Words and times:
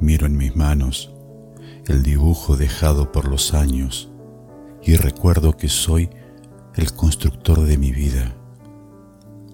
Miro 0.00 0.26
en 0.26 0.36
mis 0.36 0.54
manos 0.54 1.12
el 1.86 2.02
dibujo 2.02 2.56
dejado 2.56 3.12
por 3.12 3.28
los 3.28 3.54
años 3.54 4.10
y 4.82 4.96
recuerdo 4.96 5.56
que 5.56 5.68
soy 5.68 6.10
el 6.74 6.92
constructor 6.92 7.62
de 7.62 7.78
mi 7.78 7.92
vida, 7.92 8.36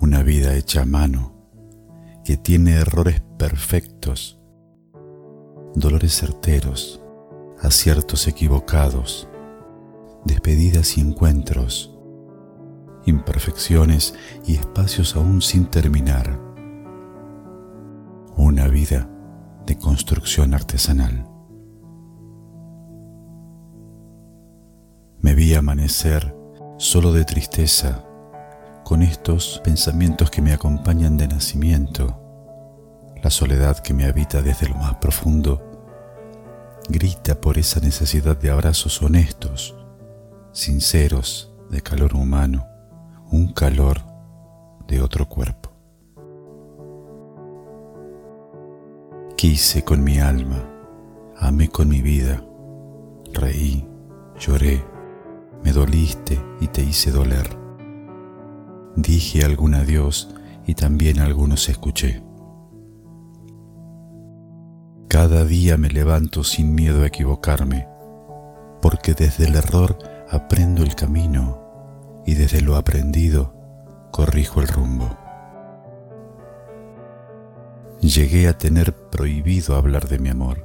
una 0.00 0.22
vida 0.22 0.54
hecha 0.54 0.82
a 0.82 0.86
mano 0.86 1.32
que 2.24 2.36
tiene 2.36 2.74
errores 2.74 3.20
perfectos, 3.36 4.38
dolores 5.74 6.14
certeros, 6.14 7.00
aciertos 7.60 8.28
equivocados, 8.28 9.28
despedidas 10.24 10.98
y 10.98 11.00
encuentros, 11.00 11.98
imperfecciones 13.06 14.14
y 14.46 14.54
espacios 14.54 15.16
aún 15.16 15.42
sin 15.42 15.66
terminar. 15.66 16.38
Una 18.36 18.68
vida 18.68 19.10
de 19.68 19.76
construcción 19.76 20.54
artesanal. 20.54 21.28
Me 25.20 25.34
vi 25.34 25.52
amanecer 25.52 26.34
solo 26.78 27.12
de 27.12 27.26
tristeza, 27.26 28.02
con 28.82 29.02
estos 29.02 29.60
pensamientos 29.62 30.30
que 30.30 30.40
me 30.40 30.54
acompañan 30.54 31.18
de 31.18 31.28
nacimiento, 31.28 32.18
la 33.22 33.28
soledad 33.28 33.80
que 33.80 33.92
me 33.92 34.06
habita 34.06 34.40
desde 34.40 34.70
lo 34.70 34.76
más 34.76 34.94
profundo, 34.94 35.62
grita 36.88 37.38
por 37.38 37.58
esa 37.58 37.78
necesidad 37.80 38.38
de 38.38 38.50
abrazos 38.50 39.02
honestos, 39.02 39.76
sinceros, 40.52 41.52
de 41.68 41.82
calor 41.82 42.14
humano, 42.14 42.66
un 43.30 43.52
calor 43.52 44.00
de 44.86 45.02
otro 45.02 45.28
cuerpo. 45.28 45.67
Quise 49.50 49.82
con 49.82 50.04
mi 50.04 50.18
alma, 50.18 50.62
amé 51.38 51.70
con 51.70 51.88
mi 51.88 52.02
vida, 52.02 52.44
reí, 53.32 53.88
lloré, 54.38 54.84
me 55.64 55.72
doliste 55.72 56.38
y 56.60 56.66
te 56.66 56.82
hice 56.82 57.10
doler. 57.10 57.48
Dije 58.94 59.46
algún 59.46 59.74
adiós 59.74 60.28
y 60.66 60.74
también 60.74 61.18
algunos 61.20 61.70
escuché. 61.70 62.22
Cada 65.08 65.46
día 65.46 65.78
me 65.78 65.88
levanto 65.88 66.44
sin 66.44 66.74
miedo 66.74 67.02
a 67.02 67.06
equivocarme, 67.06 67.88
porque 68.82 69.14
desde 69.14 69.46
el 69.46 69.56
error 69.56 69.96
aprendo 70.28 70.82
el 70.82 70.94
camino 70.94 72.22
y 72.26 72.34
desde 72.34 72.60
lo 72.60 72.76
aprendido 72.76 73.54
corrijo 74.12 74.60
el 74.60 74.68
rumbo. 74.68 75.16
Llegué 78.00 78.46
a 78.46 78.56
tener 78.56 78.94
prohibido 78.94 79.74
hablar 79.74 80.06
de 80.06 80.20
mi 80.20 80.28
amor. 80.28 80.64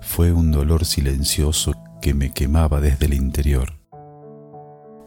Fue 0.00 0.32
un 0.32 0.50
dolor 0.50 0.86
silencioso 0.86 1.74
que 2.00 2.14
me 2.14 2.32
quemaba 2.32 2.80
desde 2.80 3.04
el 3.04 3.12
interior. 3.12 3.78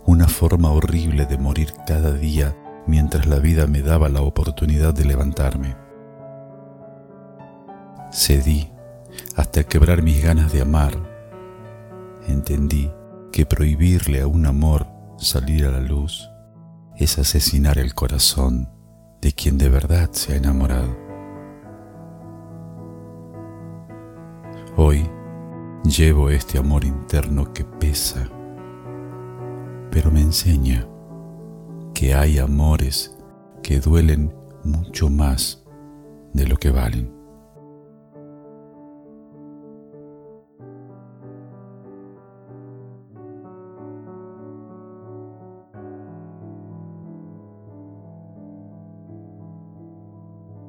Una 0.05 0.27
forma 0.27 0.71
horrible 0.71 1.25
de 1.25 1.39
morir 1.39 1.73
cada 1.87 2.13
día 2.13 2.55
mientras 2.85 3.25
la 3.25 3.39
vida 3.39 3.65
me 3.65 3.81
daba 3.81 4.07
la 4.07 4.21
oportunidad 4.21 4.93
de 4.93 5.05
levantarme. 5.05 5.75
Cedí 8.11 8.69
hasta 9.35 9.63
quebrar 9.63 10.03
mis 10.03 10.23
ganas 10.23 10.53
de 10.53 10.61
amar. 10.61 10.93
Entendí 12.27 12.91
que 13.31 13.47
prohibirle 13.47 14.21
a 14.21 14.27
un 14.27 14.45
amor 14.45 14.85
salir 15.17 15.65
a 15.65 15.71
la 15.71 15.81
luz 15.81 16.29
es 16.97 17.17
asesinar 17.17 17.79
el 17.79 17.95
corazón 17.95 18.69
de 19.21 19.33
quien 19.33 19.57
de 19.57 19.69
verdad 19.69 20.09
se 20.11 20.33
ha 20.33 20.37
enamorado. 20.37 20.95
Hoy 24.75 25.05
llevo 25.83 26.29
este 26.29 26.57
amor 26.57 26.85
interno 26.85 27.51
que 27.53 27.65
pesa, 27.65 28.29
pero 29.91 30.11
me 30.11 30.21
enseña 30.21 30.87
que 31.93 32.13
hay 32.13 32.39
amores 32.39 33.17
que 33.61 33.79
duelen 33.79 34.33
mucho 34.63 35.09
más 35.09 35.63
de 36.33 36.47
lo 36.47 36.57
que 36.57 36.71
valen. 36.71 37.18